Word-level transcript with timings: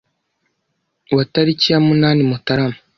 wa 1.15 1.23
tariki 1.33 1.67
ya 1.73 1.79
munani 1.87 2.21
Mutarama 2.29 2.77